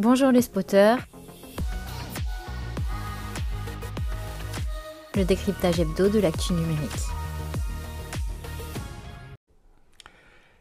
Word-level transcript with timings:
Bonjour 0.00 0.32
les 0.32 0.40
spotters. 0.40 0.96
Le 5.14 5.24
décryptage 5.24 5.78
hebdo 5.78 6.08
de 6.08 6.20
l'actu 6.20 6.54
numérique. 6.54 6.90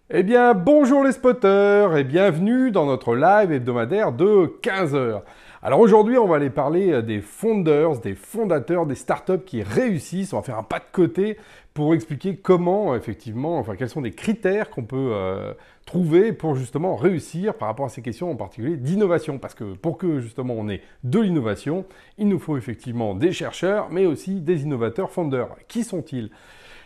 Eh 0.09 0.23
bien, 0.23 0.53
bonjour 0.53 1.05
les 1.05 1.13
spotters 1.13 1.95
et 1.95 2.03
bienvenue 2.03 2.71
dans 2.71 2.85
notre 2.85 3.15
live 3.15 3.53
hebdomadaire 3.53 4.11
de 4.11 4.59
15h. 4.61 5.21
Alors 5.61 5.81
aujourd'hui, 5.81 6.17
on 6.17 6.25
va 6.25 6.37
aller 6.37 6.49
parler 6.49 7.01
des 7.01 7.19
founders, 7.19 7.99
des 7.99 8.15
fondateurs, 8.15 8.85
des 8.85 8.95
startups 8.95 9.43
qui 9.45 9.61
réussissent. 9.61 10.31
On 10.31 10.37
va 10.37 10.43
faire 10.43 10.57
un 10.57 10.63
pas 10.63 10.79
de 10.79 10.85
côté 10.89 11.37
pour 11.73 11.93
expliquer 11.93 12.37
comment, 12.37 12.95
effectivement, 12.95 13.57
enfin, 13.57 13.75
quels 13.75 13.89
sont 13.89 13.99
les 13.99 14.13
critères 14.13 14.69
qu'on 14.69 14.83
peut 14.83 15.11
euh, 15.11 15.53
trouver 15.85 16.31
pour 16.31 16.55
justement 16.55 16.95
réussir 16.95 17.55
par 17.55 17.67
rapport 17.67 17.87
à 17.87 17.89
ces 17.89 18.01
questions 18.01 18.31
en 18.31 18.37
particulier 18.37 18.77
d'innovation. 18.77 19.37
Parce 19.37 19.53
que 19.53 19.73
pour 19.75 19.97
que 19.97 20.21
justement 20.21 20.53
on 20.57 20.69
ait 20.69 20.81
de 21.03 21.19
l'innovation, 21.19 21.83
il 22.17 22.29
nous 22.29 22.39
faut 22.39 22.55
effectivement 22.55 23.13
des 23.13 23.33
chercheurs, 23.33 23.89
mais 23.91 24.05
aussi 24.05 24.39
des 24.39 24.63
innovateurs 24.63 25.11
founders. 25.11 25.49
Qui 25.67 25.83
sont-ils? 25.83 26.29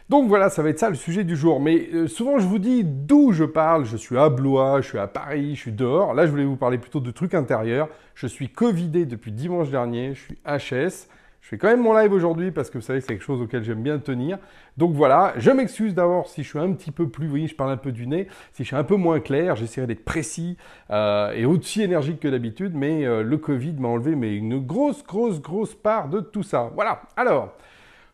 Donc 0.10 0.28
voilà, 0.28 0.50
ça 0.50 0.62
va 0.62 0.70
être 0.70 0.80
ça 0.80 0.90
le 0.90 0.96
sujet 0.96 1.24
du 1.24 1.36
jour. 1.36 1.60
Mais 1.60 1.90
euh, 1.94 2.08
souvent, 2.08 2.40
je 2.40 2.46
vous 2.46 2.60
dis 2.60 2.84
d'où 2.84 3.32
je 3.32 3.46
parle. 3.46 3.86
Je 3.86 3.98
suis 3.98 4.18
à 4.18 4.30
Blois, 4.30 4.82
je 4.82 4.88
suis 4.88 5.00
à 5.00 5.08
Paris, 5.08 5.56
je 5.56 5.62
suis 5.62 5.72
dehors. 5.72 6.14
Là, 6.14 6.26
je 6.26 6.32
voulais 6.32 6.46
vous 6.46 6.58
parler 6.58 6.78
plutôt 6.78 7.00
de 7.00 7.12
trucs 7.12 7.34
intérieurs. 7.34 7.90
Je 8.16 8.28
suis 8.28 8.50
Covidé 8.50 9.06
depuis 9.06 9.32
dimanche 9.32 9.70
dernier. 9.70 10.14
Je 10.14 10.22
suis 10.22 10.38
HS. 10.46 11.08
Je 11.44 11.50
fais 11.50 11.58
quand 11.58 11.68
même 11.68 11.82
mon 11.82 11.94
live 11.94 12.14
aujourd'hui 12.14 12.52
parce 12.52 12.70
que 12.70 12.78
vous 12.78 12.84
savez, 12.84 13.02
c'est 13.02 13.08
quelque 13.08 13.24
chose 13.24 13.42
auquel 13.42 13.66
j'aime 13.66 13.84
bien 13.84 14.00
tenir. 14.00 14.38
Donc 14.78 14.94
voilà, 14.94 15.34
je 15.36 15.52
m'excuse 15.52 15.94
d'abord 15.94 16.30
si 16.30 16.42
je 16.42 16.48
suis 16.48 16.60
un 16.60 16.72
petit 16.72 16.90
peu 16.90 17.10
plus, 17.10 17.26
vous 17.26 17.32
voyez, 17.32 17.48
je 17.48 17.56
parle 17.56 17.72
un 17.72 17.78
peu 17.78 17.92
du 17.92 18.08
nez, 18.08 18.28
si 18.54 18.64
je 18.64 18.68
suis 18.68 18.78
un 18.78 18.86
peu 18.86 18.96
moins 18.96 19.20
clair, 19.20 19.58
j'essaierai 19.58 19.86
d'être 19.86 20.06
précis 20.06 20.56
euh, 20.90 21.34
et 21.34 21.44
aussi 21.44 21.82
énergique 21.82 22.22
que 22.22 22.30
d'habitude, 22.30 22.72
mais 22.74 23.06
euh, 23.06 23.24
le 23.24 23.38
Covid 23.38 23.74
m'a 23.74 23.90
enlevé 23.90 24.16
mais 24.16 24.34
une 24.38 24.58
grosse, 24.66 25.04
grosse, 25.04 25.42
grosse 25.42 25.76
part 25.76 26.08
de 26.08 26.22
tout 26.22 26.44
ça. 26.44 26.72
Voilà, 26.76 27.02
alors, 27.18 27.54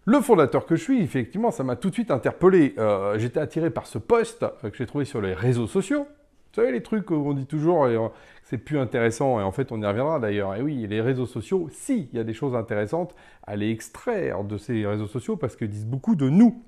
le 0.09 0.21
fondateur 0.21 0.65
que 0.65 0.75
je 0.75 0.81
suis, 0.81 1.03
effectivement, 1.03 1.51
ça 1.51 1.63
m'a 1.63 1.75
tout 1.75 1.89
de 1.89 1.93
suite 1.93 2.09
interpellé. 2.09 2.73
Euh, 2.79 3.19
j'étais 3.19 3.39
attiré 3.39 3.69
par 3.69 3.85
ce 3.85 3.99
post 3.99 4.43
que 4.63 4.75
j'ai 4.75 4.87
trouvé 4.87 5.05
sur 5.05 5.21
les 5.21 5.35
réseaux 5.35 5.67
sociaux. 5.67 6.07
Vous 6.07 6.55
savez, 6.55 6.71
les 6.71 6.81
trucs 6.81 7.11
où 7.11 7.13
on 7.13 7.33
dit 7.33 7.45
toujours 7.45 7.87
et 7.87 7.95
c'est 8.43 8.57
plus 8.57 8.79
intéressant, 8.79 9.39
et 9.39 9.43
en 9.43 9.51
fait 9.51 9.71
on 9.71 9.79
y 9.79 9.85
reviendra 9.85 10.19
d'ailleurs. 10.19 10.55
Et 10.55 10.63
oui, 10.63 10.87
les 10.87 10.99
réseaux 10.99 11.27
sociaux, 11.27 11.69
si, 11.71 12.09
il 12.11 12.17
y 12.17 12.19
a 12.19 12.23
des 12.23 12.33
choses 12.33 12.55
intéressantes 12.55 13.13
à 13.45 13.55
les 13.55 13.69
extraire 13.69 14.43
de 14.43 14.57
ces 14.57 14.87
réseaux 14.87 15.05
sociaux 15.05 15.37
parce 15.37 15.55
qu'ils 15.55 15.69
disent 15.69 15.85
beaucoup 15.85 16.15
de 16.15 16.27
nous. 16.27 16.63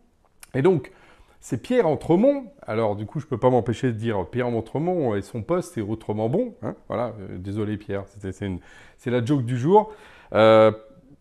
Et 0.53 0.61
donc, 0.61 0.91
c'est 1.39 1.59
Pierre 1.59 1.87
Entremont. 1.87 2.45
Alors, 2.61 2.95
du 2.95 3.07
coup, 3.07 3.19
je 3.19 3.25
ne 3.25 3.29
peux 3.29 3.39
pas 3.39 3.49
m'empêcher 3.49 3.87
de 3.87 3.97
dire 3.97 4.23
Pierre 4.29 4.49
Entremont 4.49 5.15
et 5.15 5.23
son 5.23 5.41
poste 5.41 5.79
est 5.79 5.81
autrement 5.81 6.29
bon. 6.29 6.53
Hein. 6.61 6.75
voilà, 6.87 7.15
euh, 7.19 7.39
désolé 7.39 7.77
Pierre, 7.77 8.03
c'est 8.05 9.09
la 9.09 9.25
joke 9.25 9.45
du 9.45 9.57
jour. 9.57 9.91
Euh, 10.33 10.71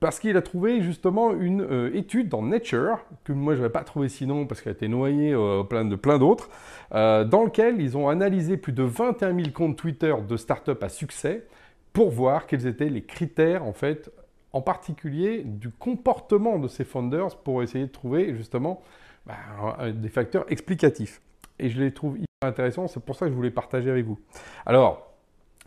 parce 0.01 0.19
qu'il 0.19 0.37
a 0.39 0.43
trouvé 0.43 0.81
justement 0.81 1.35
une 1.35 1.61
euh, 1.61 1.95
étude 1.95 2.31
dans 2.31 2.43
Nature, 2.43 3.05
que 3.23 3.33
moi 3.33 3.55
je 3.55 3.61
n'avais 3.61 3.73
pas 3.73 3.85
trouvé 3.85 4.09
sinon 4.09 4.47
parce 4.47 4.63
qu'elle 4.63 4.73
a 4.73 4.77
été 4.77 4.89
noyée 4.89 5.33
euh, 5.35 5.63
plein 5.63 5.85
de 5.85 5.95
plein 5.95 6.19
d'autres, 6.19 6.49
euh, 6.95 7.25
dans 7.25 7.45
lequel 7.45 7.81
ils 7.81 7.99
ont 7.99 8.09
analysé 8.09 8.57
plus 8.57 8.73
de 8.73 8.83
21 8.83 9.35
000 9.35 9.51
comptes 9.55 9.77
Twitter 9.77 10.15
de 10.27 10.37
startups 10.39 10.73
à 10.81 10.89
succès 10.89 11.47
pour 11.93 12.11
voir 12.11 12.47
quels 12.47 12.67
étaient 12.67 12.89
les 12.89 13.03
critères 13.03 13.65
en 13.65 13.75
fait, 13.75 14.11
en 14.55 14.63
particulier 14.63 15.43
du 15.45 15.71
comportement 15.71 16.59
de 16.59 16.67
ces 16.67 16.85
founders 16.85 17.37
pour 17.37 17.63
essayer 17.63 17.87
de 17.87 17.93
trouver 17.93 18.35
justement 18.35 18.81
bah, 19.27 19.91
des 19.93 20.09
facteurs 20.09 20.51
explicatifs. 20.51 21.21
Et 21.59 21.69
je 21.69 21.79
les 21.79 21.93
trouve 21.93 22.17
hyper 22.17 22.49
intéressants, 22.49 22.89
c'est 22.89 23.05
pour 23.05 23.17
ça 23.17 23.27
que 23.27 23.33
je 23.33 23.37
voulais 23.37 23.51
partager 23.51 23.91
avec 23.91 24.07
vous. 24.07 24.19
Alors, 24.65 25.10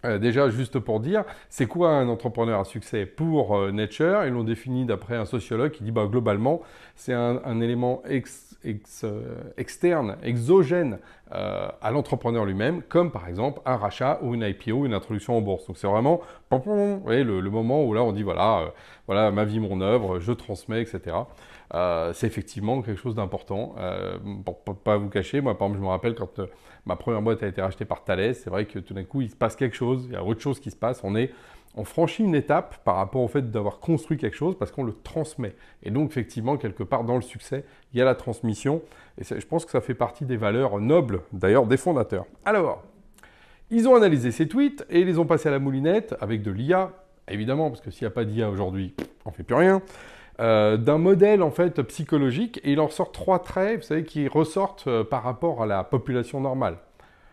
euh, 0.06 0.18
déjà, 0.18 0.50
juste 0.50 0.80
pour 0.80 1.00
dire, 1.00 1.24
c'est 1.50 1.66
quoi 1.66 1.92
un 1.92 2.10
entrepreneur 2.10 2.60
à 2.60 2.66
succès 2.66 3.06
pour 3.06 3.56
euh, 3.56 3.72
Nature? 3.72 4.26
Ils 4.26 4.34
l'ont 4.34 4.44
défini 4.44 4.86
d'après 4.86 5.16
un 5.16 5.26
sociologue 5.26 5.72
qui 5.72 5.84
dit 5.84 5.92
bah, 5.92 6.08
globalement, 6.10 6.62
c'est 6.96 7.14
un, 7.14 7.62
élément 7.62 8.04
euh, 8.06 9.36
externe, 9.58 10.18
exogène 10.24 11.00
à 11.32 11.90
l'entrepreneur 11.90 12.46
lui-même, 12.46 12.84
comme 12.84 13.10
par 13.10 13.28
exemple 13.28 13.60
un 13.66 13.76
rachat 13.76 14.20
ou 14.22 14.36
une 14.36 14.44
IPO, 14.44 14.86
une 14.86 14.94
introduction 14.94 15.36
en 15.36 15.42
bourse. 15.42 15.66
Donc 15.66 15.78
c'est 15.78 15.88
vraiment 15.88 16.22
voyez, 17.04 17.24
le, 17.24 17.42
moment 17.50 17.84
où 17.84 17.96
là 17.96 18.04
on 18.04 18.12
dit 18.12 18.22
voilà, 18.22 18.72
voilà 19.08 19.32
ma 19.32 19.44
vie, 19.44 19.60
mon 19.60 19.82
œuvre, 19.82 20.20
je 20.20 20.32
transmets, 20.32 20.82
etc. 20.82 21.16
c'est 21.74 22.28
effectivement 22.28 22.82
quelque 22.82 23.00
chose 23.00 23.16
d'important. 23.16 23.76
pour, 24.46 24.62
ne 24.68 24.74
pas 24.74 24.98
vous 24.98 25.10
cacher, 25.10 25.42
moi 25.42 25.58
par 25.58 25.68
exemple, 25.68 25.80
je 25.80 25.84
me 25.86 25.90
rappelle 25.90 26.16
quand 26.16 26.40
ma 26.86 26.96
première 26.96 27.22
boîte 27.22 27.44
a 27.44 27.48
été 27.48 27.62
rachetée 27.62 27.86
par 27.86 28.04
Thales. 28.04 28.36
C'est 28.36 28.50
vrai 28.50 28.66
que 28.66 28.80
tout 28.80 28.94
d'un 28.94 29.04
coup, 29.04 29.22
il 29.22 29.30
se 29.30 29.36
passe 29.36 29.56
quelque 29.56 29.76
chose, 29.76 30.06
il 30.08 30.14
y 30.14 30.16
a 30.16 30.24
autre 30.24 30.42
chose 30.42 30.60
qui 30.60 30.72
se 30.72 30.76
passe. 30.76 31.02
On, 31.04 31.16
est, 31.16 31.32
on 31.76 31.84
franchit 31.84 32.24
une 32.24 32.36
étape 32.36 32.84
par 32.84 32.96
rapport 32.96 33.22
au 33.22 33.28
fait 33.28 33.50
d'avoir 33.52 33.80
construit 33.80 34.18
quelque 34.18 34.36
chose 34.36 34.58
parce 34.58 34.72
qu'on 34.72 34.84
le 34.84 34.94
transmet. 34.94 35.56
Et 35.84 35.92
donc, 35.92 36.10
effectivement, 36.10 36.58
quelque 36.58 36.84
part 36.84 37.04
dans 37.04 37.16
le 37.16 37.22
succès, 37.22 37.66
il 37.94 38.00
y 38.00 38.02
a 38.02 38.06
la 38.06 38.16
transmission. 38.16 38.82
Et 39.18 39.24
je 39.24 39.46
pense 39.46 39.66
que 39.66 39.72
ça 39.72 39.82
fait 39.82 39.96
partie 39.96 40.26
des 40.26 40.38
valeurs 40.38 40.80
nobles, 40.80 41.22
d'ailleurs, 41.32 41.66
des 41.66 41.78
fondateurs. 41.78 42.26
Alors, 42.46 42.84
ils 43.70 43.88
ont 43.88 43.96
analysé 43.96 44.32
ces 44.32 44.48
tweets 44.48 44.86
et 44.90 45.02
ils 45.02 45.08
les 45.08 45.18
ont 45.18 45.26
passés 45.26 45.50
à 45.50 45.52
la 45.52 45.60
moulinette 45.60 46.16
avec 46.20 46.44
de 46.44 46.52
l'IA, 46.52 46.92
évidemment, 47.28 47.70
parce 47.70 47.82
que 47.82 47.92
s'il 47.92 48.04
n'y 48.04 48.12
a 48.12 48.14
pas 48.14 48.26
d'IA 48.26 48.50
aujourd'hui, 48.50 48.94
on 49.26 49.32
ne 49.32 49.36
fait 49.36 49.44
plus 49.44 49.56
rien. 49.56 49.82
Euh, 50.40 50.78
d'un 50.78 50.98
modèle 50.98 51.44
en 51.44 51.52
fait 51.52 51.82
psychologique 51.84 52.60
et 52.64 52.72
il 52.72 52.80
en 52.80 52.90
sort 52.90 53.12
trois 53.12 53.40
traits, 53.40 53.82
vous 53.82 53.86
savez, 53.86 54.04
qui 54.04 54.28
ressortent 54.28 54.88
euh, 54.88 55.04
par 55.04 55.22
rapport 55.24 55.62
à 55.62 55.68
la 55.68 55.84
population 55.84 56.42
normale. 56.42 56.78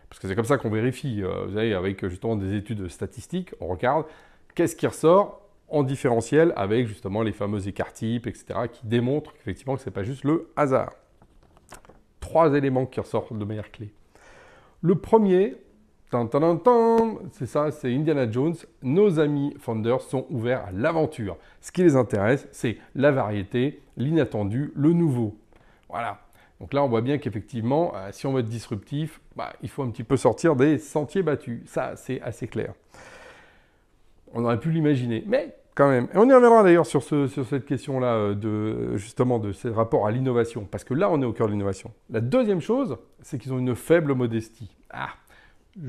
Parce 0.07 0.19
que 0.19 0.27
c'est 0.27 0.35
comme 0.35 0.45
ça 0.45 0.57
qu'on 0.57 0.69
vérifie, 0.69 1.23
euh, 1.23 1.45
vous 1.47 1.55
savez, 1.55 1.73
avec 1.73 2.05
justement 2.07 2.35
des 2.35 2.55
études 2.55 2.87
statistiques, 2.89 3.55
on 3.59 3.67
regarde 3.67 4.05
qu'est-ce 4.53 4.75
qui 4.75 4.85
ressort 4.85 5.41
en 5.69 5.83
différentiel 5.83 6.53
avec 6.55 6.85
justement 6.85 7.23
les 7.23 7.31
fameux 7.31 7.67
écarts 7.67 7.93
types, 7.93 8.27
etc., 8.27 8.45
qui 8.71 8.85
démontrent 8.85 9.33
qu'effectivement 9.33 9.75
que 9.75 9.81
ce 9.81 9.89
n'est 9.89 9.93
pas 9.93 10.03
juste 10.03 10.23
le 10.23 10.51
hasard. 10.55 10.91
Trois 12.19 12.53
éléments 12.53 12.85
qui 12.85 12.99
ressortent 12.99 13.33
de 13.33 13.45
manière 13.45 13.71
clé. 13.71 13.93
Le 14.81 14.95
premier, 14.95 15.55
c'est 17.31 17.45
ça, 17.45 17.71
c'est 17.71 17.93
Indiana 17.93 18.29
Jones. 18.29 18.55
Nos 18.83 19.19
amis 19.19 19.53
founders 19.59 20.01
sont 20.01 20.25
ouverts 20.29 20.65
à 20.65 20.71
l'aventure. 20.71 21.37
Ce 21.61 21.71
qui 21.71 21.83
les 21.83 21.95
intéresse, 21.95 22.47
c'est 22.51 22.77
la 22.95 23.11
variété, 23.11 23.81
l'inattendu, 23.95 24.73
le 24.75 24.91
nouveau. 24.91 25.37
Voilà. 25.89 26.19
Donc 26.59 26.73
là, 26.73 26.83
on 26.83 26.89
voit 26.89 27.01
bien 27.01 27.17
qu'effectivement, 27.17 27.93
euh, 27.95 28.09
si 28.11 28.27
on 28.27 28.33
veut 28.33 28.41
être 28.41 28.49
disruptif, 28.49 29.21
bah, 29.35 29.53
il 29.61 29.69
faut 29.69 29.83
un 29.83 29.89
petit 29.89 30.03
peu 30.03 30.17
sortir 30.17 30.55
des 30.55 30.77
sentiers 30.77 31.23
battus. 31.23 31.61
Ça, 31.65 31.95
c'est 31.95 32.21
assez 32.21 32.47
clair. 32.47 32.73
On 34.33 34.43
aurait 34.43 34.59
pu 34.59 34.69
l'imaginer, 34.69 35.23
mais 35.25 35.55
quand 35.75 35.89
même. 35.89 36.07
Et 36.13 36.17
on 36.17 36.29
y 36.29 36.33
reviendra 36.33 36.61
d'ailleurs 36.61 36.85
sur, 36.85 37.01
cette 37.03 37.65
question-là, 37.65 38.15
euh, 38.15 38.35
de, 38.35 38.97
justement, 38.97 39.39
de 39.39 39.53
ces 39.53 39.69
rapports 39.69 40.05
à 40.05 40.11
l'innovation, 40.11 40.67
parce 40.69 40.83
que 40.83 40.93
là, 40.93 41.09
on 41.09 41.21
est 41.21 41.25
au 41.25 41.33
cœur 41.33 41.47
de 41.47 41.53
l'innovation. 41.53 41.91
La 42.09 42.19
deuxième 42.19 42.61
chose, 42.61 42.97
c'est 43.21 43.37
qu'ils 43.37 43.53
ont 43.53 43.59
une 43.59 43.75
faible 43.75 44.13
modestie. 44.13 44.75
Ah, 44.91 45.09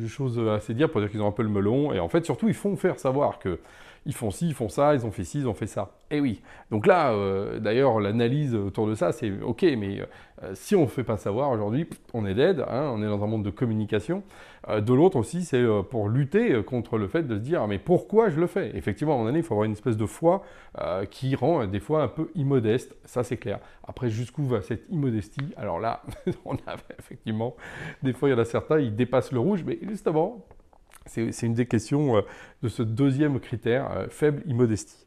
chose 0.09 0.38
assez 0.48 0.75
dire 0.75 0.91
pour 0.91 1.00
dire 1.00 1.10
qu'ils 1.10 1.22
ont 1.22 1.28
un 1.28 1.32
peu 1.32 1.43
le 1.43 1.48
melon. 1.48 1.93
Et 1.93 2.00
en 2.00 2.09
fait, 2.09 2.25
surtout, 2.25 2.48
ils 2.48 2.54
font 2.54 2.76
faire 2.76 2.98
savoir 2.98 3.38
que 3.38 3.59
ils 4.05 4.15
font 4.15 4.31
ci, 4.31 4.49
ils 4.49 4.55
font 4.55 4.69
ça, 4.69 4.95
ils 4.95 5.07
ont 5.07 5.11
fait 5.11 5.25
ci, 5.25 5.39
ils 5.39 5.49
ont 5.49 5.55
fait 5.55 5.67
ça. 5.67 5.93
Eh 6.11 6.21
oui. 6.21 6.43
Donc 6.71 6.87
là, 6.87 7.13
euh, 7.13 7.59
d'ailleurs, 7.59 8.01
l'analyse 8.01 8.55
autour 8.55 8.87
de 8.87 8.95
ça, 8.95 9.13
c'est 9.13 9.33
OK, 9.43 9.63
mais 9.63 10.01
euh, 10.43 10.51
si 10.55 10.75
on 10.75 10.83
ne 10.83 10.87
fait 10.87 11.05
pas 11.05 11.17
savoir 11.17 11.51
aujourd'hui, 11.51 11.89
on 12.13 12.27
est 12.27 12.35
dead, 12.35 12.61
hein, 12.61 12.91
on 12.93 13.03
est 13.03 13.07
dans 13.07 13.23
un 13.23 13.27
monde 13.27 13.45
de 13.45 13.51
communication. 13.51 14.25
Euh, 14.69 14.81
de 14.81 14.93
l'autre 14.93 15.17
aussi, 15.17 15.45
c'est 15.45 15.65
pour 15.91 16.09
lutter 16.09 16.63
contre 16.65 16.99
le 16.99 17.07
fait 17.07 17.23
de 17.23 17.37
se 17.37 17.41
dire, 17.41 17.67
mais 17.69 17.79
pourquoi 17.79 18.29
je 18.29 18.41
le 18.41 18.47
fais? 18.49 18.77
Effectivement, 18.77 19.13
à 19.13 19.17
un 19.17 19.19
moment 19.19 19.31
donné, 19.31 19.39
il 19.39 19.45
faut 19.45 19.55
avoir 19.55 19.67
une 19.67 19.73
espèce 19.73 19.97
de 19.97 20.07
foi 20.07 20.43
qui 21.11 21.34
rend 21.34 21.67
des 21.67 21.81
fois 21.81 22.03
un 22.03 22.09
peu 22.09 22.31
immodeste, 22.34 22.97
ça 23.05 23.23
c'est 23.23 23.37
clair. 23.37 23.59
Après, 23.84 24.09
jusqu'où 24.09 24.45
va 24.45 24.63
cette 24.63 24.84
immodestie? 24.91 25.53
Alors 25.57 25.79
là, 25.81 26.03
on 26.45 26.55
a 26.55 26.77
effectivement, 26.99 27.55
des 28.03 28.13
fois, 28.13 28.29
il 28.29 28.33
y 28.33 28.34
en 28.34 28.39
a 28.39 28.45
certains, 28.45 28.79
ils 28.79 28.95
dépassent 28.95 29.33
le 29.33 29.41
rouge, 29.41 29.65
mais 29.67 29.79
justement, 29.83 30.45
c'est 31.07 31.43
une 31.43 31.55
des 31.55 31.67
questions 31.67 32.17
euh, 32.17 32.23
de 32.63 32.69
ce 32.69 32.83
deuxième 32.83 33.41
critère, 33.41 33.91
euh, 33.93 34.07
faible 34.09 34.43
immodestie. 34.47 35.07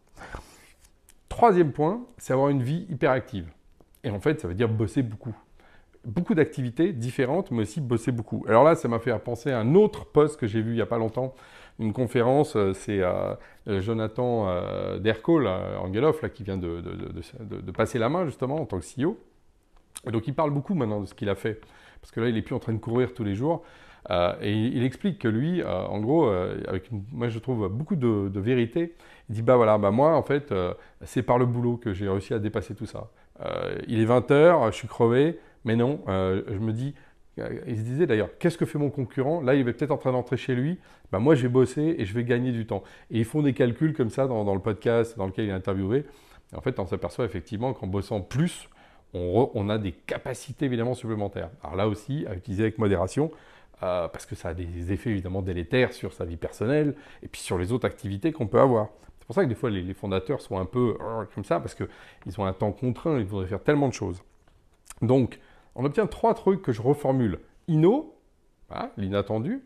Troisième 1.29 1.71
point, 1.71 2.05
c'est 2.17 2.33
avoir 2.33 2.49
une 2.49 2.63
vie 2.63 2.85
hyperactive. 2.89 3.47
Et 4.03 4.09
en 4.09 4.19
fait, 4.19 4.39
ça 4.39 4.47
veut 4.47 4.53
dire 4.53 4.69
bosser 4.69 5.01
beaucoup. 5.01 5.35
Beaucoup 6.05 6.35
d'activités 6.35 6.93
différentes, 6.93 7.49
mais 7.49 7.63
aussi 7.63 7.81
bosser 7.81 8.11
beaucoup. 8.11 8.45
Alors 8.47 8.63
là, 8.63 8.75
ça 8.75 8.87
m'a 8.87 8.99
fait 8.99 9.17
penser 9.19 9.51
à 9.51 9.59
un 9.59 9.73
autre 9.73 10.05
poste 10.05 10.39
que 10.39 10.47
j'ai 10.47 10.61
vu 10.61 10.71
il 10.71 10.75
n'y 10.75 10.81
a 10.81 10.85
pas 10.85 10.99
longtemps, 10.99 11.33
une 11.79 11.93
conférence, 11.93 12.55
euh, 12.55 12.73
c'est 12.73 13.01
Jonathan 13.65 14.97
Derko, 14.99 15.45
Angeloff, 15.45 16.21
là, 16.21 16.29
qui 16.29 16.43
vient 16.43 16.57
de, 16.57 16.81
de, 16.81 17.71
passer 17.71 17.97
la 17.99 18.07
main 18.07 18.25
justement 18.25 18.61
en 18.61 18.65
tant 18.65 18.79
que 18.79 18.85
CEO. 18.85 19.17
Et 20.07 20.11
donc 20.11 20.27
il 20.27 20.35
parle 20.35 20.51
beaucoup 20.51 20.75
maintenant 20.75 21.01
de 21.01 21.05
ce 21.07 21.15
qu'il 21.15 21.29
a 21.29 21.35
fait, 21.35 21.59
parce 21.99 22.11
que 22.11 22.21
là, 22.21 22.29
il 22.29 22.35
n'est 22.35 22.43
plus 22.43 22.55
en 22.55 22.59
train 22.59 22.73
de 22.73 22.79
courir 22.79 23.13
tous 23.13 23.23
les 23.23 23.33
jours. 23.33 23.63
Euh, 24.11 24.33
et 24.41 24.53
il, 24.53 24.83
explique 24.83 25.19
que 25.19 25.27
lui, 25.27 25.61
euh, 25.61 25.85
en 25.85 25.99
gros, 25.99 26.27
euh, 26.27 26.61
avec 26.67 26.89
moi 27.11 27.27
je 27.27 27.39
trouve 27.39 27.67
beaucoup 27.69 27.95
de, 27.95 28.39
vérité, 28.39 28.93
il 29.29 29.35
dit 29.35 29.41
bah 29.41 29.55
voilà, 29.55 29.77
bah 29.77 29.91
moi 29.91 30.15
en 30.15 30.23
fait, 30.23 30.53
c'est 31.03 31.23
par 31.23 31.37
le 31.37 31.45
boulot 31.45 31.77
que 31.77 31.93
j'ai 31.93 32.07
réussi 32.07 32.33
à 32.33 32.39
dépasser 32.39 32.75
tout 32.75 32.85
ça. 32.85 33.09
il 33.87 33.99
est 33.99 34.05
20h, 34.05 34.71
je 34.71 34.75
suis 34.75 34.87
crevé, 34.87 35.39
mais 35.63 35.75
non, 35.75 36.01
je 36.07 36.59
me 36.59 36.71
dis 36.71 36.93
il 37.67 37.75
se 37.75 37.81
disait 37.81 38.07
d'ailleurs, 38.07 38.29
qu'est-ce 38.39 38.57
que 38.57 38.65
fait 38.65 38.77
mon 38.77 38.89
concurrent? 38.89 39.41
Là, 39.41 39.55
il 39.55 39.67
est 39.67 39.73
peut-être 39.73 39.91
en 39.91 39.97
train 39.97 40.13
d'entrer 40.13 40.37
chez 40.37 40.55
lui. 40.55 40.79
Ben, 41.11 41.19
moi, 41.19 41.35
j'ai 41.35 41.49
bossé 41.49 41.95
et 41.97 42.05
je 42.05 42.13
vais 42.13 42.23
gagner 42.23 42.53
du 42.53 42.65
temps. 42.65 42.81
Et 43.11 43.19
ils 43.19 43.25
font 43.25 43.41
des 43.41 43.51
calculs 43.53 43.93
comme 43.93 44.09
ça 44.09 44.25
dans, 44.25 44.53
le 44.53 44.61
podcast 44.61 45.17
dans 45.17 45.25
lequel 45.25 45.45
il 45.45 45.49
est 45.49 45.53
interviewé. 45.53 46.05
en 46.55 46.61
fait, 46.61 46.79
on 46.79 46.85
s'aperçoit 46.85 47.25
effectivement 47.25 47.73
qu'en 47.73 47.87
bossant 47.87 48.21
plus, 48.21 48.69
on, 49.13 49.69
a 49.69 49.77
des 49.77 49.91
capacités 49.91 50.65
évidemment 50.65 50.93
supplémentaires. 50.93 51.49
Alors 51.63 51.75
là 51.75 51.87
aussi, 51.87 52.25
à 52.27 52.35
utiliser 52.35 52.63
avec 52.63 52.77
modération, 52.77 53.31
euh, 53.83 54.07
parce 54.07 54.25
que 54.25 54.35
ça 54.35 54.49
a 54.49 54.53
des 54.53 54.91
effets 54.91 55.11
évidemment 55.11 55.41
délétères 55.41 55.93
sur 55.93 56.13
sa 56.13 56.25
vie 56.25 56.37
personnelle 56.37 56.95
et 57.23 57.27
puis 57.27 57.41
sur 57.41 57.57
les 57.57 57.71
autres 57.71 57.85
activités 57.85 58.31
qu'on 58.31 58.47
peut 58.47 58.59
avoir. 58.59 58.89
C'est 59.19 59.25
pour 59.25 59.35
ça 59.35 59.43
que 59.43 59.49
des 59.49 59.55
fois 59.55 59.69
les, 59.69 59.93
fondateurs 59.93 60.39
sont 60.39 60.59
un 60.59 60.65
peu 60.65 60.97
euh, 61.01 61.25
comme 61.33 61.43
ça, 61.43 61.59
parce 61.59 61.75
qu'ils 61.75 62.39
ont 62.39 62.45
un 62.45 62.53
temps 62.53 62.71
contraint, 62.71 63.17
ils 63.17 63.25
voudraient 63.25 63.47
faire 63.47 63.63
tellement 63.63 63.87
de 63.87 63.93
choses. 63.93 64.21
Donc, 65.01 65.39
on 65.75 65.83
obtient 65.83 66.07
trois 66.07 66.33
trucs 66.33 66.61
que 66.61 66.71
je 66.71 66.81
reformule. 66.81 67.39
Inno, 67.67 68.15
l'inattendu. 68.97 69.63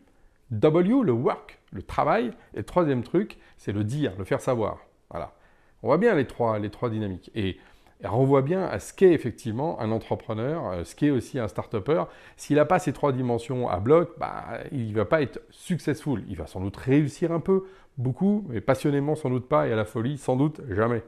W, 0.50 1.02
le 1.04 1.12
work, 1.12 1.60
le 1.72 1.82
travail. 1.82 2.32
Et 2.54 2.58
le 2.58 2.64
troisième 2.64 3.02
truc, 3.02 3.38
c'est 3.56 3.72
le 3.72 3.84
dire, 3.84 4.12
le 4.18 4.24
faire 4.24 4.40
savoir. 4.40 4.78
Voilà. 5.10 5.34
On 5.82 5.88
voit 5.88 5.98
bien 5.98 6.14
les 6.14 6.26
trois, 6.26 6.58
les 6.58 6.70
trois 6.70 6.90
dynamiques. 6.90 7.30
Et 7.34 7.58
elle 8.02 8.08
renvoie 8.08 8.42
bien 8.42 8.64
à 8.64 8.78
ce 8.78 8.92
qu'est 8.92 9.12
effectivement 9.12 9.80
un 9.80 9.90
entrepreneur, 9.90 10.70
euh, 10.70 10.84
ce 10.84 10.94
qu'est 10.94 11.10
aussi 11.10 11.38
un 11.38 11.48
start-upper. 11.48 12.04
S'il 12.36 12.56
n'a 12.56 12.64
pas 12.64 12.78
ces 12.78 12.92
trois 12.92 13.12
dimensions 13.12 13.68
à 13.68 13.78
bloc, 13.78 14.12
bah, 14.18 14.44
il 14.72 14.90
ne 14.90 14.96
va 14.96 15.04
pas 15.04 15.22
être 15.22 15.40
successful. 15.50 16.24
Il 16.28 16.36
va 16.36 16.46
sans 16.46 16.60
doute 16.60 16.76
réussir 16.76 17.32
un 17.32 17.40
peu, 17.40 17.64
beaucoup, 17.98 18.44
mais 18.48 18.60
passionnément 18.60 19.14
sans 19.14 19.30
doute 19.30 19.48
pas, 19.48 19.68
et 19.68 19.72
à 19.72 19.76
la 19.76 19.84
folie 19.84 20.16
sans 20.18 20.36
doute 20.36 20.60
jamais. 20.70 21.02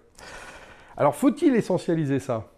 Alors 0.96 1.14
faut-il 1.14 1.54
essentialiser 1.54 2.18
ça? 2.18 2.50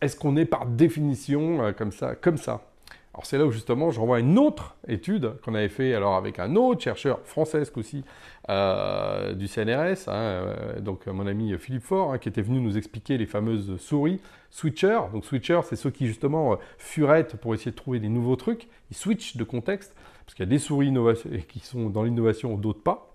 Est-ce 0.00 0.16
qu'on 0.16 0.36
est 0.36 0.46
par 0.46 0.66
définition 0.66 1.62
euh, 1.62 1.72
comme 1.72 1.92
ça, 1.92 2.14
comme 2.14 2.38
ça? 2.38 2.71
Alors 3.14 3.26
c'est 3.26 3.36
là 3.36 3.44
où 3.44 3.50
justement 3.50 3.90
je 3.90 4.00
renvoie 4.00 4.20
une 4.20 4.38
autre 4.38 4.76
étude 4.88 5.34
qu'on 5.44 5.54
avait 5.54 5.68
fait 5.68 5.94
alors 5.94 6.14
avec 6.14 6.38
un 6.38 6.56
autre 6.56 6.80
chercheur 6.80 7.20
français 7.24 7.62
aussi 7.76 8.04
euh, 8.48 9.34
du 9.34 9.48
CNRS, 9.48 10.08
hein, 10.08 10.14
euh, 10.14 10.80
donc 10.80 11.06
mon 11.06 11.26
ami 11.26 11.56
Philippe 11.58 11.82
Faure, 11.82 12.12
hein, 12.12 12.18
qui 12.18 12.28
était 12.28 12.42
venu 12.42 12.60
nous 12.60 12.76
expliquer 12.76 13.18
les 13.18 13.26
fameuses 13.26 13.76
souris 13.78 14.20
switcher. 14.52 15.00
Donc 15.12 15.24
switcher, 15.24 15.60
c'est 15.64 15.76
ceux 15.76 15.90
qui 15.90 16.06
justement 16.06 16.52
euh, 16.52 16.56
furettent 16.78 17.36
pour 17.36 17.54
essayer 17.54 17.72
de 17.72 17.76
trouver 17.76 17.98
des 17.98 18.08
nouveaux 18.08 18.36
trucs. 18.36 18.68
Ils 18.90 18.96
switchent 18.96 19.36
de 19.36 19.44
contexte 19.44 19.94
parce 20.24 20.34
qu'il 20.34 20.44
y 20.44 20.48
a 20.48 20.50
des 20.50 20.58
souris 20.58 20.92
qui 21.48 21.60
sont 21.60 21.90
dans 21.90 22.04
l'innovation, 22.04 22.56
d'autres 22.56 22.82
pas. 22.82 23.14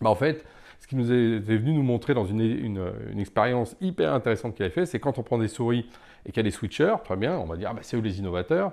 Bah, 0.00 0.10
en 0.10 0.14
fait, 0.14 0.44
ce 0.78 0.86
qui 0.86 0.94
nous 0.94 1.10
est, 1.10 1.38
venu 1.40 1.72
nous 1.72 1.82
montrer 1.82 2.14
dans 2.14 2.26
une, 2.26 2.40
une, 2.40 3.18
expérience 3.18 3.76
hyper 3.80 4.12
intéressante 4.12 4.54
qu'il 4.54 4.64
avait 4.64 4.74
fait, 4.74 4.86
c'est 4.86 5.00
quand 5.00 5.18
on 5.18 5.22
prend 5.22 5.38
des 5.38 5.48
souris 5.48 5.88
et 6.26 6.30
qu'il 6.30 6.36
y 6.36 6.40
a 6.40 6.42
des 6.42 6.50
switchers, 6.50 6.96
très 7.02 7.16
bien, 7.16 7.38
on 7.38 7.46
va 7.46 7.56
dire 7.56 7.70
ah, 7.70 7.74
bah, 7.74 7.80
c'est 7.82 7.96
eux 7.96 8.00
les 8.00 8.18
innovateurs? 8.18 8.72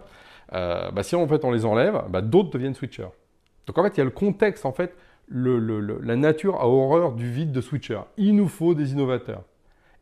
Euh, 0.53 0.91
bah, 0.91 1.03
si 1.03 1.15
en 1.15 1.27
fait 1.27 1.44
on 1.45 1.51
les 1.51 1.65
enlève, 1.65 2.03
bah, 2.09 2.21
d'autres 2.21 2.50
deviennent 2.51 2.75
switchers. 2.75 3.09
Donc 3.67 3.77
en 3.77 3.83
fait, 3.83 3.95
il 3.95 3.97
y 4.00 4.01
a 4.01 4.05
le 4.05 4.11
contexte, 4.11 4.65
en 4.65 4.73
fait, 4.73 4.95
la 5.29 6.15
nature 6.15 6.59
a 6.59 6.67
horreur 6.67 7.13
du 7.13 7.31
vide 7.31 7.51
de 7.51 7.61
switcher. 7.61 8.01
Il 8.17 8.35
nous 8.35 8.47
faut 8.47 8.73
des 8.73 8.91
innovateurs. 8.91 9.44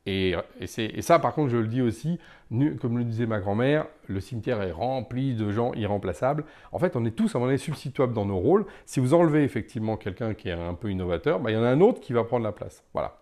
Et, 0.07 0.35
ça, 1.01 1.19
par 1.19 1.35
contre, 1.35 1.49
je 1.49 1.57
le 1.57 1.67
dis 1.67 1.81
aussi, 1.81 2.19
comme 2.79 2.97
le 2.97 3.03
disait 3.03 3.27
ma 3.27 3.39
grand-mère, 3.39 3.85
le 4.07 4.19
cimetière 4.19 4.61
est 4.63 4.71
rempli 4.71 5.35
de 5.35 5.51
gens 5.51 5.73
irremplaçables. 5.75 6.43
En 6.71 6.79
fait, 6.79 6.95
on 6.95 7.05
est 7.05 7.11
tous 7.11 7.35
à 7.35 7.37
un 7.37 7.39
moment 7.39 7.49
donné 7.49 7.59
substituables 7.59 8.13
dans 8.13 8.25
nos 8.25 8.39
rôles. 8.39 8.65
Si 8.85 8.99
vous 8.99 9.13
enlevez 9.13 9.43
effectivement 9.43 9.97
quelqu'un 9.97 10.33
qui 10.33 10.49
est 10.49 10.53
un 10.53 10.73
peu 10.73 10.89
innovateur, 10.89 11.39
bah, 11.39 11.51
il 11.51 11.53
y 11.53 11.57
en 11.57 11.63
a 11.63 11.69
un 11.69 11.81
autre 11.81 12.01
qui 12.01 12.13
va 12.13 12.23
prendre 12.23 12.43
la 12.43 12.51
place. 12.51 12.83
Voilà. 12.93 13.20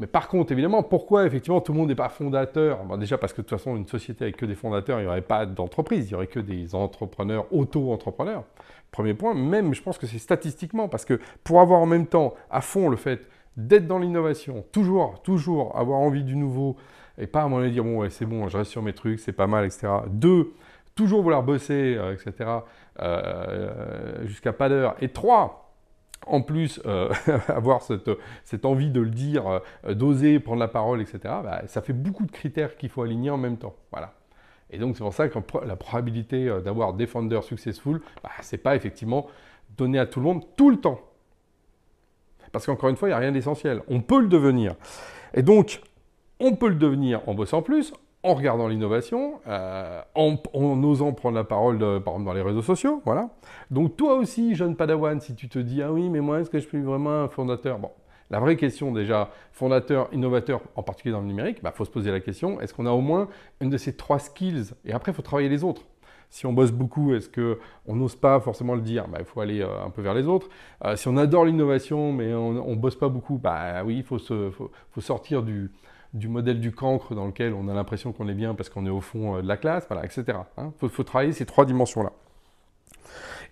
Mais 0.00 0.06
par 0.06 0.28
contre, 0.28 0.50
évidemment, 0.50 0.82
pourquoi 0.82 1.26
effectivement 1.26 1.60
tout 1.60 1.72
le 1.72 1.78
monde 1.78 1.88
n'est 1.88 1.94
pas 1.94 2.08
fondateur? 2.08 2.78
Déjà 2.96 3.18
parce 3.18 3.34
que 3.34 3.42
de 3.42 3.46
toute 3.46 3.58
façon, 3.58 3.76
une 3.76 3.86
société 3.86 4.24
avec 4.24 4.38
que 4.38 4.46
des 4.46 4.54
fondateurs, 4.54 4.98
il 4.98 5.02
n'y 5.02 5.08
aurait 5.08 5.20
pas 5.20 5.44
d'entreprise, 5.44 6.06
il 6.06 6.08
n'y 6.08 6.14
aurait 6.14 6.26
que 6.26 6.40
des 6.40 6.74
entrepreneurs, 6.74 7.44
auto-entrepreneurs. 7.52 8.44
Premier 8.90 9.12
point, 9.12 9.34
même 9.34 9.74
je 9.74 9.82
pense 9.82 9.98
que 9.98 10.06
c'est 10.06 10.18
statistiquement, 10.18 10.88
parce 10.88 11.04
que 11.04 11.20
pour 11.44 11.60
avoir 11.60 11.80
en 11.80 11.86
même 11.86 12.06
temps 12.06 12.32
à 12.50 12.62
fond 12.62 12.88
le 12.88 12.96
fait 12.96 13.20
d'être 13.58 13.86
dans 13.86 13.98
l'innovation, 13.98 14.64
toujours, 14.72 15.20
toujours 15.22 15.76
avoir 15.76 15.98
envie 15.98 16.24
du 16.24 16.34
nouveau, 16.34 16.76
et 17.18 17.26
pas 17.26 17.40
à 17.40 17.44
un 17.44 17.48
moment 17.48 17.60
donné 17.60 17.70
dire 17.70 17.84
bon, 17.84 18.08
c'est 18.08 18.24
bon, 18.24 18.48
je 18.48 18.56
reste 18.56 18.70
sur 18.70 18.80
mes 18.80 18.94
trucs, 18.94 19.20
c'est 19.20 19.32
pas 19.32 19.46
mal, 19.46 19.66
etc. 19.66 19.88
Deux, 20.08 20.54
toujours 20.94 21.22
vouloir 21.22 21.42
bosser, 21.42 21.96
euh, 21.98 22.14
etc., 22.14 22.50
euh, 23.00 24.26
jusqu'à 24.26 24.54
pas 24.54 24.70
d'heure. 24.70 24.96
Et 25.02 25.10
trois, 25.10 25.69
en 26.26 26.42
plus 26.42 26.80
euh, 26.86 27.12
avoir 27.48 27.82
cette, 27.82 28.10
cette, 28.44 28.64
envie 28.64 28.90
de 28.90 29.00
le 29.00 29.10
dire, 29.10 29.62
euh, 29.86 29.94
d'oser 29.94 30.38
prendre 30.40 30.60
la 30.60 30.68
parole, 30.68 31.00
etc., 31.00 31.18
bah, 31.24 31.62
ça 31.66 31.82
fait 31.82 31.92
beaucoup 31.92 32.26
de 32.26 32.30
critères 32.30 32.76
qu'il 32.76 32.88
faut 32.88 33.02
aligner 33.02 33.30
en 33.30 33.38
même 33.38 33.56
temps. 33.56 33.74
Voilà. 33.90 34.14
Et 34.70 34.78
donc 34.78 34.96
c'est 34.96 35.02
pour 35.02 35.14
ça 35.14 35.28
que 35.28 35.38
la 35.66 35.76
probabilité 35.76 36.48
euh, 36.48 36.60
d'avoir 36.60 36.94
des 36.94 37.06
founders 37.06 37.44
successful, 37.44 38.00
bah, 38.22 38.30
ce 38.42 38.54
n'est 38.54 38.62
pas 38.62 38.76
effectivement 38.76 39.26
donné 39.76 39.98
à 39.98 40.06
tout 40.06 40.20
le 40.20 40.26
monde 40.26 40.44
tout 40.56 40.70
le 40.70 40.76
temps. 40.76 41.00
Parce 42.52 42.66
qu'encore 42.66 42.88
une 42.88 42.96
fois, 42.96 43.08
il 43.08 43.12
n'y 43.12 43.16
a 43.16 43.18
rien 43.18 43.32
d'essentiel. 43.32 43.82
On 43.88 44.00
peut 44.00 44.20
le 44.20 44.28
devenir. 44.28 44.74
Et 45.34 45.42
donc, 45.42 45.80
on 46.40 46.56
peut 46.56 46.68
le 46.68 46.74
devenir 46.74 47.20
en 47.28 47.34
bossant 47.34 47.62
plus, 47.62 47.92
en 48.22 48.34
regardant 48.34 48.68
l'innovation, 48.68 49.40
euh, 49.46 50.02
en, 50.14 50.36
osant 50.82 51.12
prendre 51.12 51.36
la 51.36 51.44
parole, 51.44 51.78
par 51.78 52.14
exemple, 52.14 52.24
dans 52.24 52.32
les 52.32 52.42
réseaux 52.42 52.62
sociaux, 52.62 53.00
voilà. 53.04 53.30
Donc 53.70 53.96
toi 53.96 54.14
aussi, 54.14 54.54
jeune 54.54 54.76
padawan, 54.76 55.20
si 55.20 55.34
tu 55.34 55.48
te 55.48 55.58
dis, 55.58 55.82
ah 55.82 55.92
oui, 55.92 56.08
mais 56.10 56.20
moi, 56.20 56.40
est-ce 56.40 56.50
que 56.50 56.58
je 56.58 56.66
suis 56.66 56.82
vraiment 56.82 57.22
un 57.22 57.28
fondateur? 57.28 57.78
Bon, 57.78 57.90
la 58.30 58.38
vraie 58.38 58.56
question 58.56 58.92
déjà, 58.92 59.30
fondateur, 59.52 60.08
innovateur, 60.12 60.60
en 60.76 60.82
particulier 60.82 61.12
dans 61.12 61.20
le 61.20 61.26
numérique, 61.26 61.58
il 61.58 61.62
bah, 61.62 61.72
faut 61.74 61.84
se 61.84 61.90
poser 61.90 62.10
la 62.10 62.20
question, 62.20 62.60
est-ce 62.60 62.74
qu'on 62.74 62.86
a 62.86 62.92
au 62.92 63.00
moins 63.00 63.28
une 63.60 63.70
de 63.70 63.78
ces 63.78 63.96
trois 63.96 64.18
skills? 64.18 64.72
Et 64.84 64.92
après, 64.92 65.12
il 65.12 65.14
faut 65.14 65.22
travailler 65.22 65.48
les 65.48 65.64
autres. 65.64 65.82
Si 66.28 66.46
on 66.46 66.52
bosse 66.52 66.70
beaucoup, 66.70 67.12
est-ce 67.12 67.28
qu'on 67.28 67.94
n'ose 67.96 68.14
pas 68.14 68.38
forcément 68.38 68.76
le 68.76 68.82
dire? 68.82 69.08
Bah, 69.08 69.18
Il 69.20 69.24
faut 69.24 69.40
aller 69.40 69.62
euh, 69.62 69.84
un 69.84 69.90
peu 69.90 70.00
vers 70.00 70.14
les 70.14 70.28
autres. 70.28 70.48
Euh, 70.84 70.94
si 70.94 71.08
on 71.08 71.16
adore 71.16 71.44
l'innovation, 71.44 72.12
mais 72.12 72.32
on 72.32 72.52
ne 72.52 72.76
bosse 72.76 72.94
pas 72.94 73.08
beaucoup, 73.08 73.38
bah 73.38 73.82
oui, 73.84 73.96
il 73.96 74.04
faut, 74.04 74.18
faut 74.18 75.00
sortir 75.00 75.42
du, 75.42 75.72
du 76.12 76.28
modèle 76.28 76.60
du 76.60 76.72
cancre 76.72 77.14
dans 77.14 77.26
lequel 77.26 77.54
on 77.54 77.68
a 77.68 77.74
l'impression 77.74 78.12
qu'on 78.12 78.28
est 78.28 78.34
bien 78.34 78.54
parce 78.54 78.68
qu'on 78.68 78.86
est 78.86 78.90
au 78.90 79.00
fond 79.00 79.36
euh, 79.36 79.42
de 79.42 79.48
la 79.48 79.56
classe, 79.56 79.86
voilà, 79.88 80.04
etc. 80.04 80.24
Il 80.28 80.62
hein. 80.62 80.72
faut, 80.78 81.04
travailler 81.04 81.32
ces 81.32 81.46
trois 81.46 81.64
dimensions-là. 81.64 82.12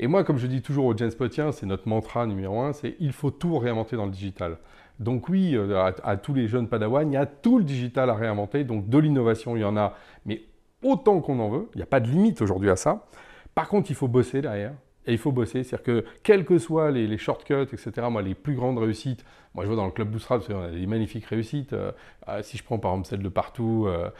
Et 0.00 0.06
moi, 0.06 0.25
comme 0.25 0.38
je 0.38 0.46
dis 0.46 0.62
toujours 0.62 0.87
aux 0.87 0.96
Genspotien, 0.96 1.52
c'est 1.52 1.66
notre 1.66 1.88
mantra 1.88 2.26
numéro 2.26 2.60
un, 2.60 2.72
c'est 2.72 2.96
il 3.00 3.12
faut 3.12 3.31
tout 3.31 3.58
réinventer 3.58 3.96
dans 3.96 4.06
le 4.06 4.12
digital. 4.12 4.58
Donc 5.00 5.28
oui, 5.28 5.55
euh, 5.55 5.93
à, 6.02 6.16
tous 6.16 6.34
les 6.34 6.49
jeunes 6.49 6.69
padawans, 6.69 7.08
il 7.08 7.14
y 7.14 7.16
a 7.16 7.26
tout 7.26 7.58
le 7.58 7.64
digital 7.64 8.10
à 8.10 8.14
réinventer, 8.14 8.64
donc 8.64 8.88
de 8.88 8.99
l'innovation, 8.99 9.56
il 9.56 9.60
y 9.60 9.64
en 9.64 9.76
a, 9.76 9.94
mais 10.26 10.43
autant 10.82 11.20
qu'on 11.20 11.38
en 11.38 11.49
veut, 11.49 11.69
il 11.75 11.78
n'y 11.78 11.82
a 11.82 11.87
pas 11.87 12.00
de 12.00 12.08
limite 12.08 12.43
aujourd'hui 12.43 12.70
à 12.70 12.76
ça. 12.76 13.06
Par 13.55 13.69
contre, 13.69 13.90
il 13.90 13.94
faut 13.94 14.08
bosser 14.08 14.40
derrière, 14.40 14.72
et 15.08 15.12
il 15.12 15.19
faut 15.19 15.32
bosser. 15.32 15.64
C'est-à-dire 15.64 15.82
que, 15.82 16.05
quels 16.22 16.44
que 16.44 16.58
soient 16.58 16.90
les, 16.90 17.19
shortcuts, 17.19 17.62
etc., 17.72 18.06
moi, 18.10 18.22
les 18.22 18.34
plus 18.34 18.55
grandes 18.55 18.78
réussites, 18.78 19.24
moi, 19.55 19.65
je 19.65 19.69
vois 19.69 19.77
dans 19.77 19.86
le 19.86 19.91
club 19.91 20.10
Bousra, 20.10 20.38
on 20.50 20.62
a 20.62 20.70
des 20.70 20.86
magnifiques 20.86 21.24
réussites. 21.24 21.72
Euh, 21.72 21.91
euh, 22.29 22.43
si 22.43 22.58
je 22.58 22.62
prends 22.62 22.79
par 22.79 22.93
exemple 22.93 23.08
celle 23.08 23.22
de 23.22 23.29
partout 23.31 23.88
euh, 23.88 24.10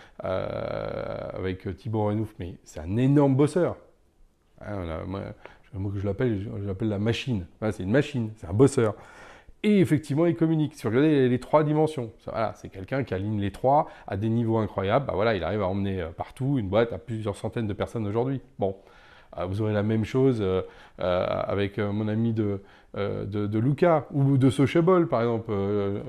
avec 1.35 1.77
Thibaut 1.77 2.05
Renouf, 2.05 2.35
mais 2.39 2.55
c'est 2.65 2.81
un 2.81 2.97
énorme 2.97 3.37
bosseur. 3.37 3.77
Hein, 4.63 5.05
moi, 5.75 5.93
je 5.95 6.07
l'appelle, 6.07 6.49
je 6.61 6.67
l'appelle 6.67 6.89
la 6.89 6.99
machine. 6.99 7.47
c'est 7.71 7.83
une 7.83 7.91
machine, 7.91 8.31
c'est 8.37 8.49
un 8.49 8.55
bosseur. 8.55 8.95
Et 9.63 9.81
effectivement, 9.81 10.25
il 10.25 10.37
communique. 10.37 10.75
Si 10.75 10.85
vous 10.85 10.89
regardez 10.89 11.29
les, 11.29 11.41
trois 11.41 11.65
dimensions, 11.65 12.13
voilà, 12.25 12.55
c'est 12.55 12.71
quelqu'un 12.71 13.05
qui 13.05 13.13
aligne 13.13 13.41
les 13.41 13.51
trois 13.51 13.89
à 14.07 14.17
des 14.17 14.29
niveaux 14.29 14.57
incroyables. 14.57 15.05
Bah 15.07 15.13
voilà, 15.15 15.35
il 15.35 15.45
arrive 15.45 15.61
à 15.61 15.67
emmener 15.67 16.09
partout 16.17 16.59
une 16.59 16.69
boîte 16.69 16.93
à 16.93 16.99
plusieurs 16.99 17.37
centaines 17.37 17.67
de 17.67 17.73
personnes 17.75 18.07
aujourd'hui. 18.07 18.41
Bon, 18.59 18.77
ah, 18.85 18.98
vous 19.47 19.63
aurez 19.63 19.73
la 19.73 19.83
même 19.83 20.05
chose 20.05 20.39
euh, 20.41 20.63
euh, 21.01 21.27
avec 21.27 21.79
euh, 21.79 21.93
mon 21.93 22.09
ami 22.09 22.33
de, 22.33 22.61
de, 22.95 23.59
Luca 23.59 24.07
ou 24.11 24.37
de 24.37 24.51
Sociable, 24.51 25.09
par 25.09 25.21
exemple, 25.21 25.53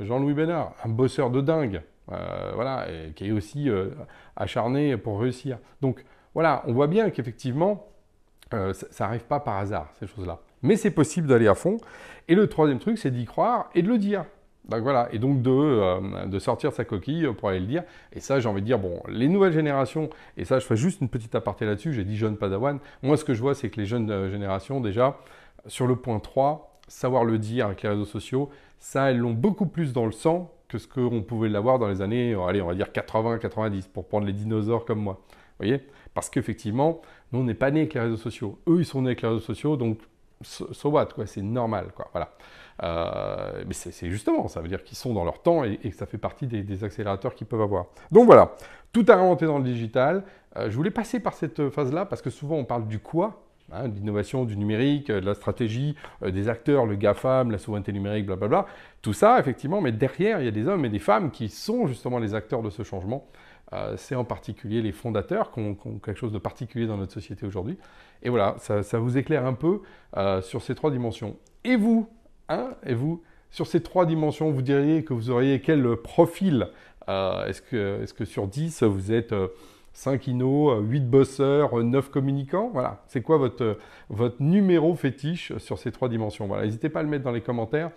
Jean-Louis 0.02 0.34
Bénard, 0.34 0.74
un 0.84 0.90
bosseur 0.90 1.30
de 1.30 1.42
dingue, 1.42 1.82
voilà, 2.08 2.88
qui 3.16 3.28
est 3.28 3.32
aussi 3.32 3.70
acharné 4.36 4.98
pour 4.98 5.20
réussir. 5.20 5.60
Donc 5.82 6.04
voilà, 6.34 6.64
on 6.66 6.74
voit 6.74 6.88
bien 6.88 7.12
qu'effectivement, 7.12 7.88
ça 8.50 9.06
n'arrive 9.06 9.26
pas 9.26 9.40
par 9.40 9.58
hasard, 9.58 9.92
ces 10.00 10.08
choses-là. 10.08 10.40
Mais 10.64 10.78
c'est 10.78 10.92
possible 10.92 11.28
d'aller 11.28 11.48
à 11.48 11.54
fond. 11.54 11.78
Et 12.28 12.34
le 12.34 12.48
troisième 12.48 12.80
truc, 12.80 12.98
c'est 12.98 13.12
d'y 13.12 13.26
croire 13.26 13.70
et 13.76 13.84
de 13.84 13.88
le 13.88 13.98
dire. 13.98 14.26
Donc 14.70 14.82
voilà, 14.82 15.10
et 15.12 15.20
donc 15.20 15.42
de, 15.42 15.50
euh, 15.50 16.40
sortir 16.40 16.72
sa 16.72 16.86
coquille 16.86 17.28
pour 17.38 17.50
aller 17.50 17.60
le 17.60 17.66
dire. 17.66 17.84
Et 18.14 18.20
ça, 18.20 18.40
j'ai 18.40 18.48
envie 18.48 18.62
de 18.62 18.66
dire, 18.66 18.78
bon, 18.78 19.02
les 19.08 19.28
nouvelles 19.28 19.54
générations, 19.54 20.10
et 20.38 20.46
ça, 20.46 20.60
je 20.60 20.66
fais 20.66 20.76
juste 20.76 21.02
une 21.02 21.10
petite 21.10 21.34
aparté 21.36 21.66
là-dessus, 21.66 21.94
j'ai 21.94 22.04
dit 22.04 22.16
jeune 22.16 22.38
padawan. 22.38 22.80
Moi, 23.02 23.18
ce 23.18 23.26
que 23.26 23.34
je 23.34 23.42
vois, 23.42 23.56
c'est 23.56 23.70
que 23.70 23.80
les 23.80 23.88
jeunes 23.88 24.12
euh, 24.12 24.30
générations, 24.30 24.80
déjà, 24.80 25.18
sur 25.66 25.88
le 25.88 25.96
point 25.96 26.20
3, 26.20 26.80
savoir 26.88 27.26
le 27.26 27.40
dire 27.40 27.66
avec 27.66 27.82
les 27.82 27.90
réseaux 27.90 28.06
sociaux, 28.06 28.50
ça, 28.78 29.10
elles 29.10 29.18
l'ont 29.18 29.34
beaucoup 29.34 29.66
plus 29.66 29.92
dans 29.92 30.06
le 30.06 30.12
sang 30.12 30.54
que 30.68 30.78
ce 30.78 30.88
qu'on 30.88 31.24
pouvait 31.24 31.50
l'avoir 31.50 31.80
dans 31.80 31.88
les 31.88 32.02
années, 32.02 32.34
euh, 32.34 32.44
allez, 32.44 32.62
on 32.62 32.68
va 32.68 32.76
dire 32.76 32.90
80-90, 32.94 33.90
pour 33.90 34.08
prendre 34.08 34.28
les 34.28 34.34
dinosaures 34.34 34.86
comme 34.86 35.00
moi. 35.00 35.22
Vous 35.28 35.66
voyez? 35.66 35.82
Parce 36.14 36.30
qu'effectivement, 36.30 37.02
nous, 37.32 37.40
on 37.40 37.44
n'est 37.44 37.56
pas 37.56 37.72
nés 37.72 37.82
avec 37.82 37.96
les 37.96 38.02
réseaux 38.02 38.18
sociaux. 38.18 38.60
Eux, 38.68 38.80
ils 38.80 38.86
sont 38.86 39.02
nés 39.02 39.10
avec 39.10 39.24
les 39.24 39.30
réseaux 39.30 39.40
sociaux, 39.40 39.78
donc 39.78 39.98
so, 40.42 40.90
what, 40.90 41.08
quoi, 41.08 41.26
c'est 41.26 41.42
normal, 41.42 41.88
quoi, 41.96 42.10
voilà. 42.12 42.32
Euh, 42.82 43.64
mais 43.68 43.74
c'est 43.74 44.10
justement, 44.10 44.48
ça 44.48 44.62
veut 44.62 44.70
dire 44.70 44.84
qu'ils 44.84 44.98
sont 44.98 45.14
dans 45.14 45.26
leur 45.26 45.42
temps 45.42 45.66
et, 45.66 45.78
que 45.78 45.96
ça 45.96 46.06
fait 46.06 46.18
partie 46.18 46.48
des, 46.48 46.84
accélérateurs 46.84 47.36
qu'ils 47.36 47.48
peuvent 47.48 47.62
avoir. 47.62 47.88
Donc 48.12 48.26
voilà, 48.26 48.54
tout 48.94 49.06
a 49.10 49.16
inventé 49.16 49.46
dans 49.46 49.58
le 49.58 49.66
digital. 49.66 50.24
je 50.56 50.76
voulais 50.76 50.92
passer 50.92 51.20
par 51.20 51.34
cette 51.34 51.70
phase-là 51.70 52.06
parce 52.06 52.22
que 52.22 52.30
souvent 52.30 52.56
on 52.56 52.64
parle 52.64 52.88
du 52.88 53.00
quoi, 53.00 53.44
Hein, 53.72 53.88
l'innovation 53.88 54.46
du 54.46 54.58
numérique, 54.58 55.12
de 55.12 55.26
la 55.26 55.36
stratégie, 55.36 55.96
euh, 56.24 56.32
des 56.32 56.50
acteurs, 56.50 56.88
le 56.88 56.96
GAFAM, 56.96 57.52
la 57.52 57.60
souveraineté 57.60 57.94
numérique, 57.94 58.26
blablabla. 58.26 58.66
Tout 59.02 59.14
ça, 59.14 59.40
effectivement, 59.40 59.80
mais 59.80 59.92
derrière, 59.92 60.42
il 60.42 60.46
y 60.46 60.48
a 60.48 60.52
des 60.52 60.68
hommes 60.68 60.86
et 60.86 60.90
des 60.90 61.00
femmes 61.00 61.30
qui 61.30 61.50
sont 61.50 61.86
justement 61.86 62.18
les 62.18 62.34
acteurs 62.34 62.64
de 62.64 62.72
ce 62.72 62.82
changement. 62.84 63.28
Euh, 63.74 63.96
c'est 63.98 64.16
en 64.16 64.24
particulier 64.24 64.82
les 64.82 64.92
fondateurs 64.92 65.52
qui 65.52 65.60
ont, 65.60 65.76
quelque 65.76 66.18
chose 66.18 66.32
de 66.32 66.40
particulier 66.40 66.88
dans 66.88 66.98
notre 66.98 67.14
société 67.14 67.46
aujourd'hui. 67.46 67.78
Et 68.24 68.30
voilà, 68.30 68.56
ça, 68.60 69.00
vous 69.00 69.18
éclaire 69.18 69.46
un 69.46 69.54
peu 69.54 69.82
euh, 70.18 70.42
sur 70.42 70.62
ces 70.62 70.76
trois 70.76 70.92
dimensions. 70.92 71.38
Et 71.64 71.76
vous, 71.76 72.10
hein, 72.50 72.72
et 72.86 72.94
vous, 72.94 73.22
sur 73.52 73.68
ces 73.68 73.82
trois 73.82 74.06
dimensions, 74.06 74.52
vous 74.52 74.62
diriez 74.62 75.04
que 75.04 75.14
vous 75.14 75.30
auriez 75.30 75.62
quel 75.62 75.98
profil 75.98 76.70
Est-ce 77.08 77.62
que, 77.62 78.04
est 78.04 78.14
que, 78.14 78.26
sur 78.26 78.48
10, 78.48 78.84
vous 78.84 79.12
êtes 79.12 79.34
5 79.94 80.28
inno, 80.28 80.80
8 80.82 81.02
bosseurs, 81.02 81.76
9 81.84 82.10
communicants? 82.10 82.70
Voilà, 82.74 83.04
c'est 83.08 83.22
quoi 83.22 83.38
votre, 83.38 83.78
votre 84.10 84.42
numéro 84.42 84.96
fétiche 84.96 85.58
sur 85.58 85.80
ces 85.80 85.92
trois 85.92 86.10
dimensions? 86.10 86.48
Voilà, 86.48 86.66
n'hésitez 86.66 86.90
pas 86.90 87.00
à 87.00 87.04
le 87.04 87.10
mettre 87.10 87.24
dans 87.24 87.32
les 87.32 87.42
commentaires. 87.42 87.92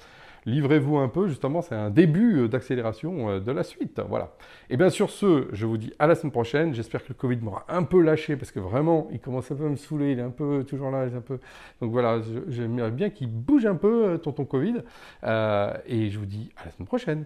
Livrez-vous 0.45 0.97
un 0.97 1.09
peu, 1.09 1.29
justement, 1.29 1.63
c'est 1.63 1.75
un 1.75 1.91
début 1.91 2.49
d'accélération 2.49 3.31
euh, 3.31 3.41
de 3.41 3.53
la 3.53 3.63
suite. 3.63 4.01
Voilà. 4.09 4.33
Et 4.71 4.77
bien 4.77 4.91
sur 4.91 5.11
ce, 5.11 5.47
je 5.53 5.67
vous 5.67 5.77
dis 5.77 5.93
à 5.99 6.07
la 6.07 6.15
semaine 6.15 6.33
prochaine. 6.33 6.75
J'espère 6.75 7.03
que 7.05 7.11
le 7.11 7.15
Covid 7.15 7.37
m'aura 7.37 7.65
un 7.69 7.85
peu 7.85 8.01
lâché 8.01 8.37
parce 8.37 8.51
que 8.51 8.59
vraiment, 8.59 9.09
il 9.13 9.21
commence 9.21 9.51
un 9.53 9.55
peu 9.55 9.67
à 9.67 9.69
me 9.69 9.77
saouler. 9.77 10.13
Il 10.13 10.19
est 10.19 10.23
un 10.23 10.31
peu 10.31 10.65
toujours 10.69 10.91
là, 10.91 11.07
il 11.07 11.13
est 11.13 11.17
un 11.17 11.21
peu. 11.21 11.39
Donc 11.81 11.93
voilà, 11.93 12.21
j'aimerais 12.49 12.91
bien 12.91 13.11
qu'il 13.11 13.29
bouge 13.29 13.67
un 13.67 13.77
peu, 13.77 14.07
euh, 14.07 14.19
tonton 14.19 14.45
Covid. 14.45 14.83
Euh, 15.25 15.75
et 15.87 16.11
je 16.11 16.19
vous 16.19 16.27
dis 16.27 16.51
à 16.57 16.65
la 16.65 16.71
semaine 16.73 16.89
prochaine. 16.89 17.25